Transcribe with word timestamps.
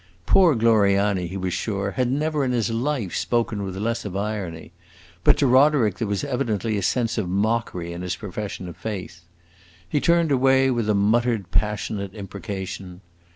Poor 0.25 0.55
Gloriani, 0.55 1.27
he 1.27 1.37
was 1.37 1.53
sure, 1.53 1.91
had 1.91 2.11
never 2.11 2.43
in 2.43 2.53
his 2.53 2.71
life 2.71 3.15
spoken 3.15 3.61
with 3.61 3.77
less 3.77 4.03
of 4.03 4.15
irony; 4.17 4.71
but 5.23 5.37
to 5.37 5.45
Roderick 5.45 5.99
there 5.99 6.07
was 6.07 6.23
evidently 6.23 6.75
a 6.75 6.81
sense 6.81 7.19
of 7.19 7.29
mockery 7.29 7.93
in 7.93 8.01
his 8.01 8.15
profession 8.15 8.67
of 8.67 8.75
faith. 8.75 9.21
He 9.87 10.01
turned 10.01 10.31
away 10.31 10.71
with 10.71 10.89
a 10.89 10.95
muttered, 10.95 11.51
passionate 11.51 12.15
imprecation. 12.15 13.01